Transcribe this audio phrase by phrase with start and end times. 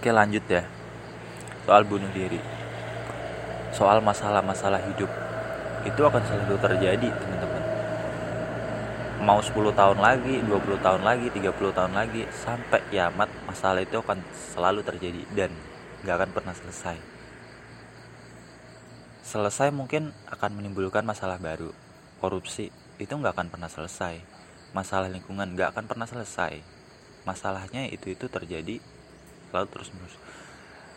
[0.00, 0.64] Oke lanjut ya.
[1.68, 2.40] Soal bunuh diri.
[3.68, 5.12] Soal masalah-masalah hidup.
[5.84, 7.64] Itu akan selalu terjadi teman-teman.
[9.20, 14.24] Mau 10 tahun lagi, 20 tahun lagi, 30 tahun lagi Sampai kiamat masalah itu akan
[14.32, 15.52] selalu terjadi Dan
[16.08, 16.96] gak akan pernah selesai.
[19.20, 21.76] Selesai mungkin akan menimbulkan masalah baru.
[22.24, 24.16] Korupsi itu gak akan pernah selesai.
[24.72, 26.56] Masalah lingkungan gak akan pernah selesai.
[27.28, 28.80] Masalahnya itu-itu terjadi
[29.50, 30.16] lalu terus menerus.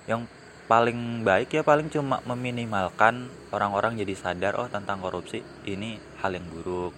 [0.10, 0.22] Yang
[0.66, 6.48] paling baik ya paling cuma meminimalkan orang-orang jadi sadar oh tentang korupsi ini hal yang
[6.48, 6.96] buruk.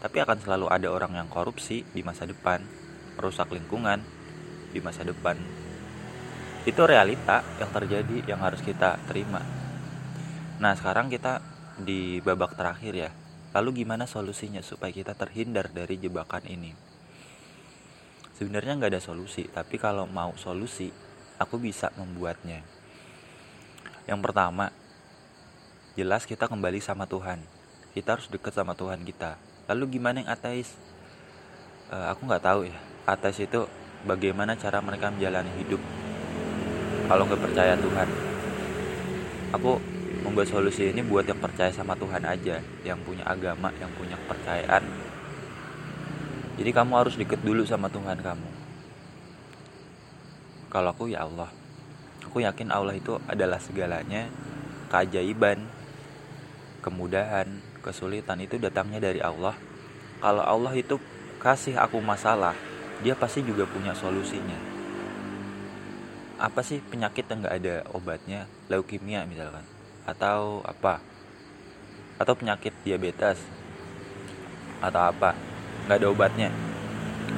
[0.00, 2.64] Tapi akan selalu ada orang yang korupsi di masa depan
[3.16, 4.00] merusak lingkungan
[4.72, 5.36] di masa depan.
[6.64, 9.40] Itu realita yang terjadi yang harus kita terima.
[10.60, 11.40] Nah sekarang kita
[11.80, 13.10] di babak terakhir ya.
[13.50, 16.89] Lalu gimana solusinya supaya kita terhindar dari jebakan ini
[18.40, 20.88] sebenarnya nggak ada solusi tapi kalau mau solusi
[21.36, 22.64] aku bisa membuatnya.
[24.08, 24.72] Yang pertama
[25.92, 27.44] jelas kita kembali sama Tuhan.
[27.92, 29.36] Kita harus dekat sama Tuhan kita.
[29.68, 30.72] Lalu gimana yang ateis?
[31.92, 32.80] Uh, aku nggak tahu ya.
[33.04, 33.68] Ateis itu
[34.08, 35.82] bagaimana cara mereka menjalani hidup
[37.12, 38.08] kalau nggak percaya Tuhan.
[39.52, 39.76] Aku
[40.24, 42.56] membuat solusi ini buat yang percaya sama Tuhan aja
[42.88, 45.09] yang punya agama yang punya kepercayaan
[46.60, 48.50] jadi kamu harus deket dulu sama Tuhan kamu.
[50.68, 51.48] Kalau aku ya Allah.
[52.28, 54.28] Aku yakin Allah itu adalah segalanya.
[54.92, 55.64] Keajaiban,
[56.84, 57.48] kemudahan,
[57.80, 59.56] kesulitan itu datangnya dari Allah.
[60.20, 61.00] Kalau Allah itu
[61.40, 62.52] kasih aku masalah,
[63.00, 64.60] dia pasti juga punya solusinya.
[66.36, 68.44] Apa sih penyakit yang gak ada obatnya?
[68.68, 69.64] Leukemia misalkan.
[70.04, 71.00] Atau apa?
[72.20, 73.40] Atau penyakit diabetes.
[74.84, 75.49] Atau apa?
[75.90, 76.54] Nggak ada obatnya.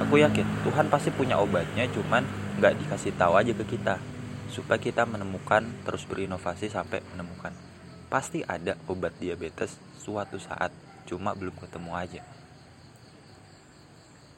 [0.05, 2.21] Aku yakin Tuhan pasti punya obatnya cuman
[2.61, 3.97] nggak dikasih tahu aja ke kita
[4.53, 7.57] supaya kita menemukan terus berinovasi sampai menemukan.
[8.13, 10.69] Pasti ada obat diabetes suatu saat
[11.09, 12.21] cuma belum ketemu aja.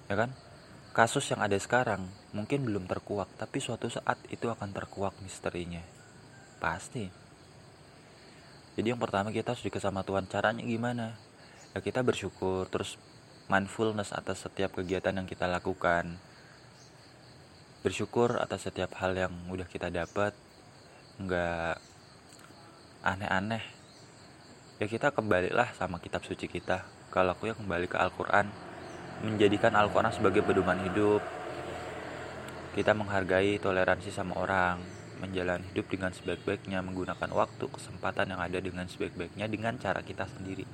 [0.06, 0.30] Ya kan?
[0.94, 5.82] Kasus yang ada sekarang mungkin belum terkuak tapi suatu saat itu akan terkuak misterinya.
[6.62, 7.10] Pasti.
[8.78, 11.19] Jadi yang pertama kita harus dekat sama Tuhan caranya gimana?
[11.74, 12.94] Ya kita bersyukur terus
[13.49, 16.16] mindfulness atas setiap kegiatan yang kita lakukan.
[17.84, 20.32] Bersyukur atas setiap hal yang udah kita dapat.
[21.21, 21.77] Nggak
[23.04, 23.65] aneh-aneh.
[24.81, 26.88] Ya kita kembalilah sama kitab suci kita.
[27.12, 28.49] Kalau aku ya kembali ke Al-Quran.
[29.21, 31.21] Menjadikan Al-Quran sebagai pedoman hidup.
[32.72, 34.81] Kita menghargai toleransi sama orang.
[35.21, 36.81] Menjalani hidup dengan sebaik-baiknya.
[36.81, 40.65] Menggunakan waktu kesempatan yang ada dengan sebaik-baiknya dengan cara kita sendiri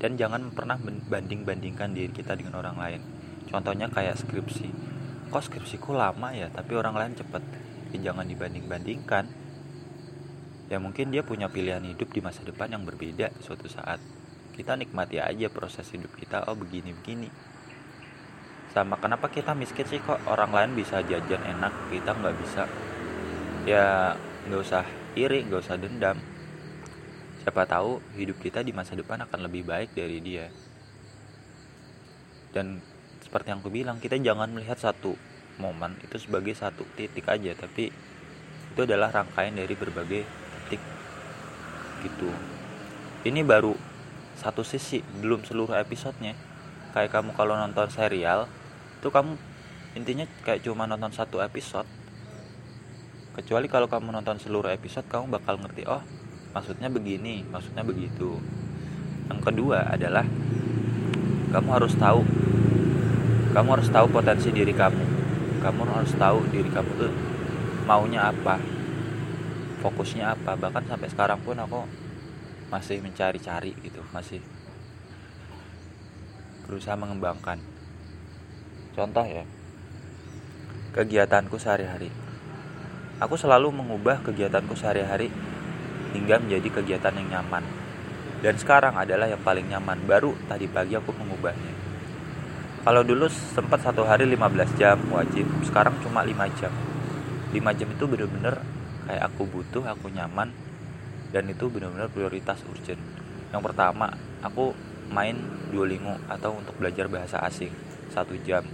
[0.00, 3.00] dan jangan pernah banding-bandingkan diri kita dengan orang lain.
[3.52, 4.68] Contohnya kayak skripsi.
[5.28, 7.44] Kok skripsiku lama ya tapi orang lain cepet?
[7.92, 9.28] Ya jangan dibanding-bandingkan.
[10.72, 14.00] Ya mungkin dia punya pilihan hidup di masa depan yang berbeda suatu saat.
[14.56, 17.28] Kita nikmati aja proses hidup kita oh begini-begini.
[18.72, 20.24] Sama kenapa kita miskin sih kok?
[20.24, 22.64] Orang lain bisa jajan enak kita nggak bisa.
[23.68, 24.16] Ya
[24.48, 24.84] nggak usah
[25.18, 26.16] iri nggak usah dendam
[27.40, 30.52] Siapa tahu hidup kita di masa depan akan lebih baik dari dia.
[32.52, 32.84] Dan
[33.24, 35.16] seperti yang aku bilang, kita jangan melihat satu
[35.56, 37.88] momen itu sebagai satu titik aja, tapi
[38.70, 40.22] itu adalah rangkaian dari berbagai
[40.68, 40.82] titik
[42.04, 42.28] gitu.
[43.24, 43.72] Ini baru
[44.36, 46.36] satu sisi, belum seluruh episodenya.
[46.92, 48.52] Kayak kamu kalau nonton serial,
[49.00, 49.40] itu kamu
[49.96, 51.88] intinya kayak cuma nonton satu episode.
[53.32, 56.02] Kecuali kalau kamu nonton seluruh episode, kamu bakal ngerti, oh
[56.50, 58.38] maksudnya begini maksudnya begitu.
[59.30, 60.26] Yang kedua adalah
[61.54, 62.22] kamu harus tahu.
[63.50, 65.04] Kamu harus tahu potensi diri kamu.
[65.62, 67.12] Kamu harus tahu diri kamu tuh
[67.86, 68.58] maunya apa
[69.82, 70.54] fokusnya apa.
[70.58, 71.86] Bahkan sampai sekarang pun aku
[72.70, 74.38] masih mencari-cari gitu masih
[76.70, 77.58] berusaha mengembangkan.
[78.94, 79.42] Contoh ya
[80.94, 82.10] kegiatanku sehari-hari.
[83.18, 85.34] Aku selalu mengubah kegiatanku sehari-hari
[86.14, 87.64] hingga menjadi kegiatan yang nyaman.
[88.40, 90.00] Dan sekarang adalah yang paling nyaman.
[90.08, 91.76] Baru tadi pagi aku mengubahnya.
[92.80, 96.72] Kalau dulu sempat satu hari 15 jam wajib, sekarang cuma 5 jam.
[97.52, 98.56] 5 jam itu bener-bener
[99.04, 100.48] kayak aku butuh, aku nyaman,
[101.28, 103.00] dan itu bener-bener prioritas urgent.
[103.52, 104.72] Yang pertama, aku
[105.12, 105.36] main
[105.68, 107.74] Duolingo atau untuk belajar bahasa asing
[108.08, 108.64] satu jam.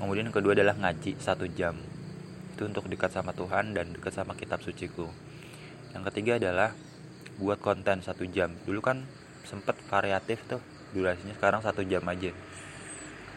[0.00, 1.76] Kemudian kedua adalah ngaji satu jam.
[2.56, 5.12] Itu untuk dekat sama Tuhan dan dekat sama kitab suciku
[5.94, 6.70] yang ketiga adalah
[7.38, 8.52] buat konten satu jam.
[8.66, 9.06] Dulu kan
[9.46, 10.60] sempet variatif tuh
[10.92, 12.34] durasinya sekarang satu jam aja.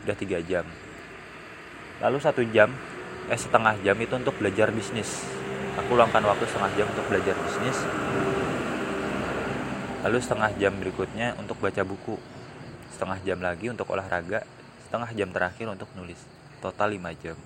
[0.04, 0.66] Udah tiga jam.
[2.02, 2.74] Lalu satu jam
[3.30, 5.24] eh setengah jam itu untuk belajar bisnis.
[5.80, 7.78] Aku luangkan waktu setengah jam untuk belajar bisnis.
[10.02, 12.18] Lalu setengah jam berikutnya untuk baca buku.
[12.92, 14.44] Setengah jam lagi untuk olahraga.
[14.90, 16.20] Setengah jam terakhir untuk nulis.
[16.60, 17.38] Total 5 jam.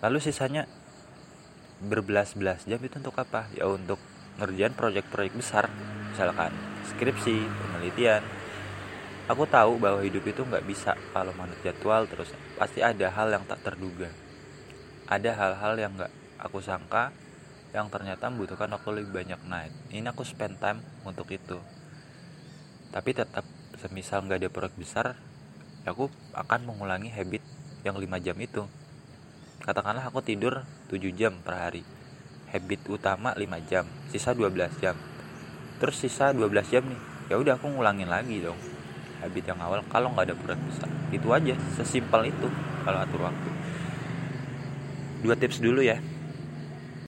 [0.00, 0.64] Lalu sisanya
[1.80, 3.48] berbelas-belas jam itu untuk apa?
[3.56, 4.00] Ya untuk
[4.36, 5.68] ngerjain proyek-proyek besar.
[6.12, 6.52] Misalkan
[6.92, 8.22] skripsi penelitian.
[9.30, 12.34] Aku tahu bahwa hidup itu nggak bisa kalau manut jadwal terus.
[12.58, 14.10] Pasti ada hal yang tak terduga.
[15.06, 16.12] Ada hal-hal yang nggak
[16.42, 17.14] aku sangka
[17.70, 19.62] yang ternyata membutuhkan waktu lebih banyak nah
[19.94, 21.58] ini aku spend time untuk itu.
[22.90, 23.46] Tapi tetap
[23.78, 25.14] semisal nggak ada proyek besar
[25.88, 27.40] aku akan mengulangi habit
[27.86, 28.62] yang 5 jam itu
[29.60, 31.82] katakanlah aku tidur 7 jam per hari.
[32.50, 34.96] Habit utama 5 jam sisa 12 jam.
[35.78, 38.58] Terus sisa 12 jam nih ya udah aku ngulangin lagi dong.
[39.20, 42.48] Habit yang awal kalau nggak ada proyek besar itu aja sesimpel itu
[42.82, 43.50] kalau atur waktu.
[45.20, 46.00] Dua tips dulu ya